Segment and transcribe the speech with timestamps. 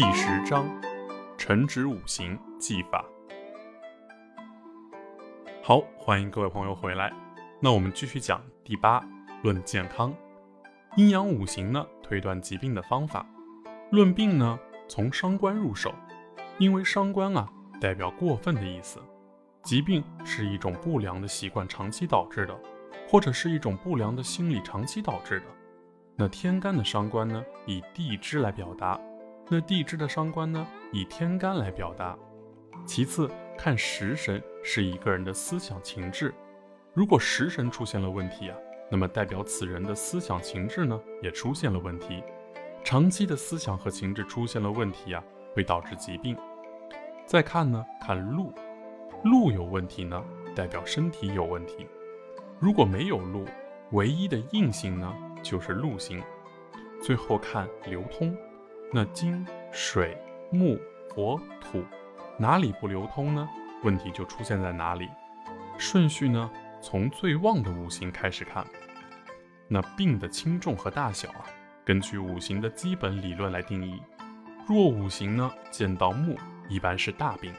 [0.00, 0.66] 第十章：
[1.36, 3.04] 辰指五行技法。
[5.62, 7.12] 好，欢迎各位朋友回来。
[7.60, 9.06] 那我们继续讲第八，
[9.42, 10.14] 论健康。
[10.96, 13.26] 阴阳五行呢，推断疾病的方法。
[13.90, 14.58] 论病呢，
[14.88, 15.92] 从伤官入手，
[16.56, 17.46] 因为伤官啊，
[17.78, 18.98] 代表过分的意思。
[19.62, 22.58] 疾病是一种不良的习惯长期导致的，
[23.06, 25.46] 或者是一种不良的心理长期导致的。
[26.16, 28.98] 那天干的伤官呢，以地支来表达。
[29.52, 32.16] 那地支的伤官呢，以天干来表达。
[32.86, 36.32] 其次看食神是一个人的思想情志，
[36.94, 38.56] 如果食神出现了问题啊，
[38.88, 42.22] 那么代表此人的思想情志呢也出现了问题。
[42.84, 45.22] 长期的思想和情志出现了问题啊，
[45.52, 46.36] 会导致疾病。
[47.26, 48.52] 再看呢，看禄，
[49.24, 50.24] 禄有问题呢，
[50.54, 51.88] 代表身体有问题。
[52.60, 53.44] 如果没有禄，
[53.90, 56.22] 唯一的硬性呢就是禄星。
[57.02, 58.32] 最后看流通。
[58.92, 60.18] 那金、水、
[60.50, 60.76] 木、
[61.08, 61.84] 火、土，
[62.36, 63.48] 哪里不流通呢？
[63.84, 65.08] 问题就出现在哪里。
[65.78, 66.50] 顺序呢？
[66.82, 68.66] 从最旺的五行开始看。
[69.68, 71.46] 那病的轻重和大小啊，
[71.84, 74.02] 根据五行的基本理论来定义。
[74.66, 76.36] 弱五行呢，见到木
[76.68, 77.52] 一般是大病；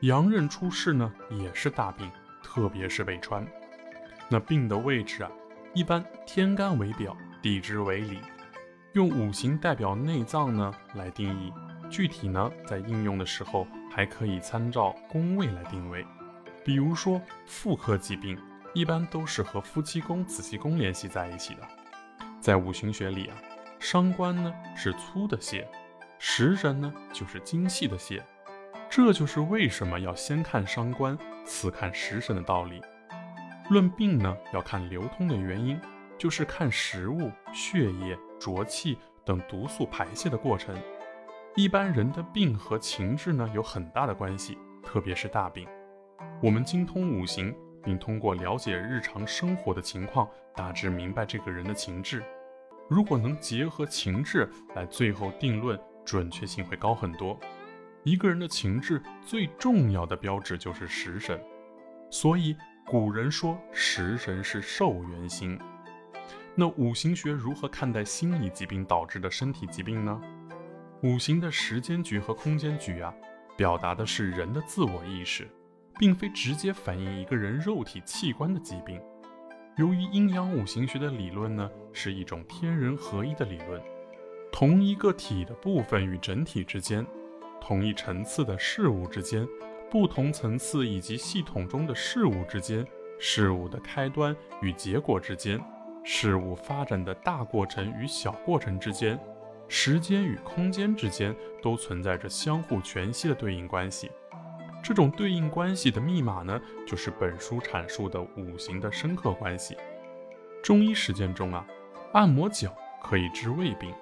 [0.00, 2.10] 阳刃出世呢，也是大病，
[2.42, 3.46] 特别是北川。
[4.30, 5.30] 那病的位置啊，
[5.74, 8.20] 一般天干为表，地支为里。
[8.94, 11.50] 用五行代表内脏呢来定义，
[11.88, 16.04] 具体呢在应用的时候还可以参照宫位来定位。
[16.62, 18.38] 比如说妇科疾病，
[18.74, 21.62] 一般都是和夫妻宫、子妻宫联系在一起的。
[22.38, 23.36] 在五行学里啊，
[23.78, 25.66] 伤官呢是粗的泄，
[26.18, 28.22] 食神呢就是精细的泄，
[28.90, 32.82] 这就是为什么要先看伤官，次看食神的道理。
[33.70, 35.80] 论病呢要看流通的原因，
[36.18, 38.18] 就是看食物、血液。
[38.42, 40.76] 浊气等毒素排泄的过程，
[41.54, 45.64] 一般人的病和情志呢有很大的关系，特别是大病。
[46.42, 47.54] 我们精通五行，
[47.84, 52.20] 并通过了解日常生活的情况，大致明白这个人的情志。
[52.88, 57.38] 如果能结合情志来最后定论，准确性会高很多。
[58.02, 61.40] 一个人的情志最重要的标志就是食神，
[62.10, 62.56] 所以
[62.88, 65.56] 古人说食神是寿元星。
[66.54, 70.20] 那五行学如何看待心理疾病导致的身体疾病呢？
[71.02, 73.12] 五行的时间局和空间局啊，
[73.56, 75.48] 表达的是人的自我意识，
[75.98, 79.00] 并非直接反映一个人肉体器官的疾病。
[79.78, 83.80] 由于阴阳五行学的理论呢，是一种天人合一的理论，
[84.52, 87.04] 同一个体的部分与整体之间，
[87.62, 89.48] 同一层次的事物之间，
[89.90, 92.86] 不同层次以及系统中的事物之间，
[93.18, 95.58] 事物的开端与结果之间。
[96.04, 99.18] 事物发展的大过程与小过程之间，
[99.68, 104.10] 时间与空间之间都存在着相互全息的对应关系。
[104.82, 109.76] 这种对应关系的密码呢，就是本书阐述的五行的深刻关系。
[110.60, 111.64] 中医实践中啊，
[112.12, 113.94] 按摩脚可以治胃病，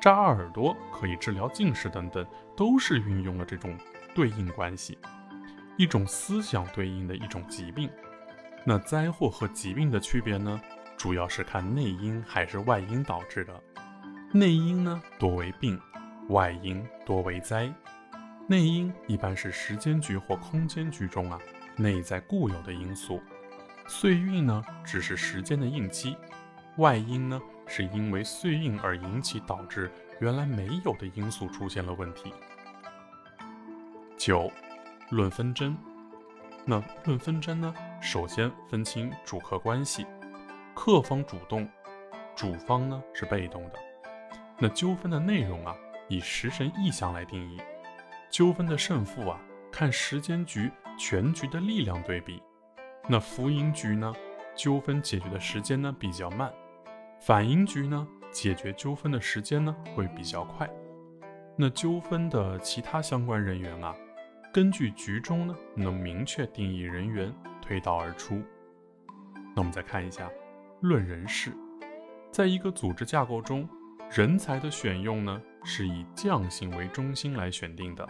[0.00, 3.78] 扎耳朵可以治疗近视等等，都是运用了这种
[4.16, 4.98] 对应关系，
[5.76, 7.88] 一种思想对应的一种疾病。
[8.64, 10.60] 那灾祸和疾病的区别呢？
[11.06, 13.62] 主要是看内因还是外因导致的，
[14.32, 15.80] 内因呢多为病，
[16.30, 17.72] 外因多为灾。
[18.48, 21.38] 内因一般是时间局或空间局中啊
[21.76, 23.22] 内在固有的因素，
[23.86, 26.16] 岁运呢只是时间的应期，
[26.78, 29.88] 外因呢是因为岁运而引起导致
[30.18, 32.34] 原来没有的因素出现了问题。
[34.16, 34.50] 九，
[35.10, 35.78] 论分针。
[36.64, 40.04] 那论分针呢，首先分清主客关系。
[40.76, 41.66] 客方主动，
[42.36, 43.78] 主方呢是被动的。
[44.58, 45.74] 那纠纷的内容啊，
[46.06, 47.58] 以食神意象来定义。
[48.30, 49.40] 纠纷的胜负啊，
[49.72, 52.42] 看时间局全局的力量对比。
[53.08, 54.12] 那福音局呢，
[54.54, 56.50] 纠纷解决的时间呢比较慢；
[57.18, 60.68] 反应局呢，解决纠纷的时间呢会比较快。
[61.56, 63.96] 那纠纷的其他相关人员啊，
[64.52, 68.42] 根据局中呢能明确定义人员，推导而出。
[69.54, 70.30] 那我们再看一下。
[70.80, 71.52] 论人事，
[72.30, 73.66] 在一个组织架构中，
[74.10, 78.06] 人才的选用呢，是以将性为中心来选定的。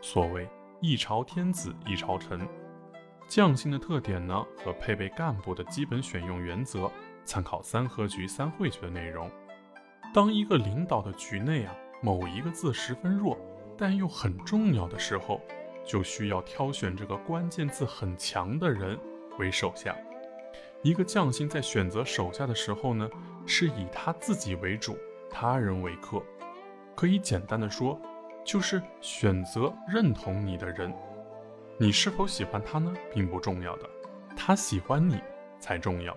[0.00, 0.48] 所谓
[0.80, 2.48] 一朝天子一朝臣，
[3.28, 6.90] 将性的特点呢，和配备干部的基本选用原则，
[7.26, 9.30] 参考三合局、三会局的内容。
[10.14, 13.36] 当一个领导的局内啊，某一个字十分弱，
[13.76, 15.42] 但又很重要的时候，
[15.84, 18.98] 就需要挑选这个关键字很强的人
[19.38, 19.94] 为手下。
[20.82, 23.08] 一个将星在选择手下的时候呢，
[23.46, 24.96] 是以他自己为主，
[25.28, 26.22] 他人为客。
[26.94, 28.00] 可以简单的说，
[28.44, 30.94] 就是选择认同你的人。
[31.76, 33.88] 你是否喜欢他呢，并不重要的，
[34.36, 35.20] 他喜欢你
[35.58, 36.16] 才重要。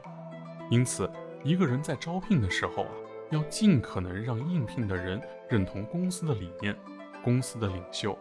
[0.69, 1.09] 因此，
[1.43, 2.91] 一个人在招聘的时候啊，
[3.31, 5.19] 要尽可能让应聘的人
[5.49, 6.75] 认同公司的理念、
[7.23, 8.17] 公司的领袖。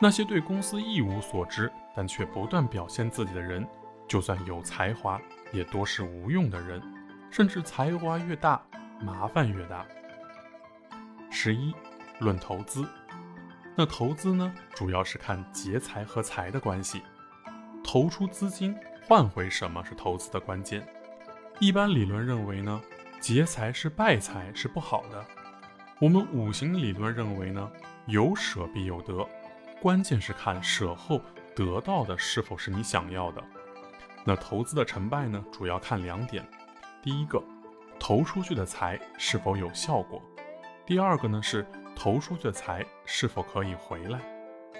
[0.00, 3.66] 那些对公司一无所知，但却不断表现自己的人，
[4.08, 5.20] 就算有才华，
[5.52, 6.82] 也多是无用的人。
[7.30, 8.62] 甚至才华越大，
[9.00, 9.84] 麻烦越大。
[11.30, 11.74] 十一，
[12.20, 12.86] 论投资。
[13.74, 17.02] 那投资呢，主要是看劫财和财的关系，
[17.82, 18.72] 投出资金
[19.02, 20.86] 换回什么是投资的关键。
[21.58, 22.80] 一般理论认为呢，
[23.18, 25.24] 劫财是败财，是不好的。
[26.00, 27.68] 我们五行理论认为呢，
[28.06, 29.28] 有舍必有得，
[29.82, 31.20] 关键是看舍后
[31.56, 33.42] 得到的是否是你想要的。
[34.24, 36.44] 那投资的成败呢，主要看两点：
[37.02, 37.42] 第一个，
[38.00, 40.20] 投出去的财是否有效果；
[40.84, 41.66] 第二个呢是。
[41.96, 44.20] 投出去的财是否可以回来？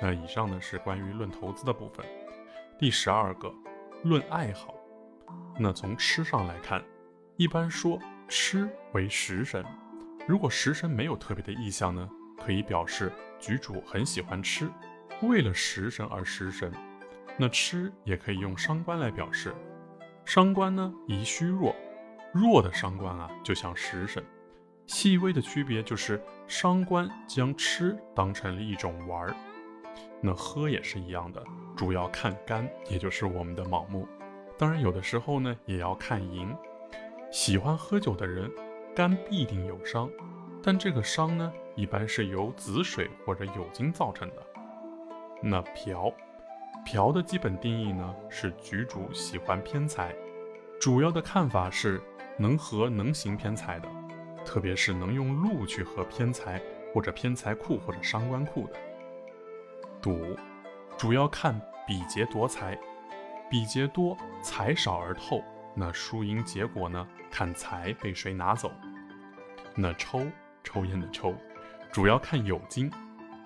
[0.02, 2.04] 那以上呢是关于论投资的部分。
[2.76, 3.54] 第十二个，
[4.02, 4.74] 论爱好。
[5.56, 6.82] 那从吃上来看，
[7.36, 9.64] 一般说吃为食神。
[10.26, 12.10] 如果食神没有特别的意象呢，
[12.44, 14.68] 可以表示局主很喜欢吃，
[15.22, 16.72] 为了食神而食神。
[17.36, 19.54] 那吃也可以用伤官来表示，
[20.24, 21.74] 伤官呢宜虚弱，
[22.32, 24.24] 弱的伤官啊就像食神。
[24.86, 29.34] 细微的区别就是，伤官将吃当成了一种玩儿，
[30.20, 31.42] 那喝也是一样的，
[31.74, 34.06] 主要看肝，也就是我们的卯木。
[34.58, 36.54] 当然，有的时候呢，也要看寅。
[37.32, 38.50] 喜欢喝酒的人，
[38.94, 40.08] 肝必定有伤，
[40.62, 44.36] 但这个伤呢，一般是由子水或者酉金造成的。
[45.42, 46.12] 那嫖，
[46.84, 50.14] 嫖的基本定义呢，是局主喜欢偏财，
[50.80, 52.00] 主要的看法是
[52.38, 53.88] 能和能行偏财的。
[54.44, 56.60] 特别是能用禄去合偏财
[56.92, 58.74] 或者偏财库或者伤官库的
[60.02, 60.36] 赌，
[60.98, 62.78] 主要看比劫夺财，
[63.50, 65.42] 比劫多财少而透，
[65.74, 67.08] 那输赢结果呢？
[67.30, 68.70] 看财被谁拿走。
[69.74, 70.26] 那抽
[70.62, 71.34] 抽烟的抽，
[71.90, 72.90] 主要看酉金，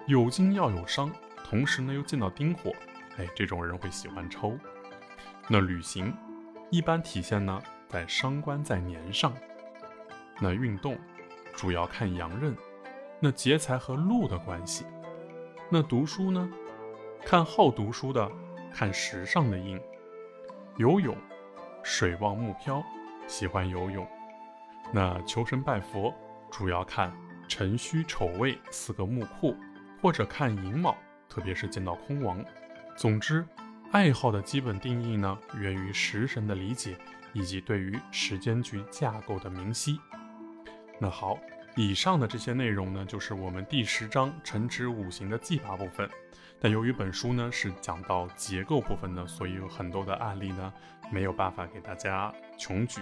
[0.08, 1.12] 酉金要有伤，
[1.44, 2.72] 同时呢又见到丁火，
[3.18, 4.56] 哎，这种人会喜欢抽。
[5.48, 6.14] 那旅行
[6.70, 9.34] 一般体现呢在伤官在年上。
[10.40, 10.96] 那运动
[11.54, 12.56] 主要看阳刃，
[13.20, 14.86] 那劫财和禄的关系。
[15.68, 16.48] 那读书呢，
[17.24, 18.30] 看好读书的，
[18.72, 19.80] 看时尚的印。
[20.76, 21.16] 游泳，
[21.82, 22.82] 水旺木漂，
[23.26, 24.06] 喜欢游泳。
[24.92, 26.14] 那求神拜佛，
[26.50, 27.12] 主要看
[27.48, 29.56] 辰戌丑未四个木库，
[30.00, 30.96] 或者看寅卯，
[31.28, 32.44] 特别是见到空亡。
[32.98, 33.46] 总之，
[33.92, 36.96] 爱好的基本定义呢，源于食神的理解，
[37.32, 40.00] 以及对于时间局架构的明晰。
[40.98, 41.38] 那好，
[41.76, 46.10] 以上的这些内容呢，就是我们第十章陈指五行的技法部分。
[46.60, 50.72] 但由于本书呢是讲到结构部分的，所以有很多的案例呢
[51.12, 53.00] 没有办法给大家穷举。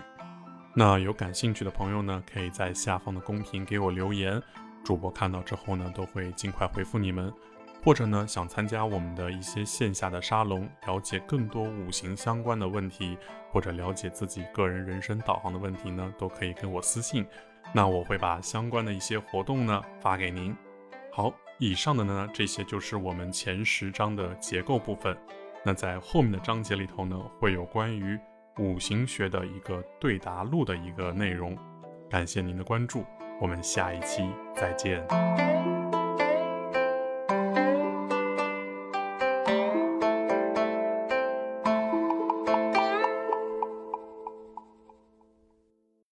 [0.74, 4.42] 那有感兴趣的朋友呢，可以在下方的公屏给我留言，
[4.84, 7.32] 主播看到之后呢都会尽快回复你们。
[7.86, 13.16] 或者呢想参加我们的一些线下的沙龙，了解更多五行相关的问题，
[13.52, 17.24] 或者了解自己个人人生导航的问题呢，都可以跟我私信。
[17.72, 20.52] 那我会把相关的一些活动呢发给您。
[21.12, 25.16] 好，以上的呢这些就是我们前十章的结构部分。
[25.64, 28.18] 那在后面的章节里头呢，会有关于
[28.58, 31.56] 五行学的一个对答录的一个内容。
[32.10, 33.04] 感谢您的关注，
[33.40, 35.55] 我们下一期再见。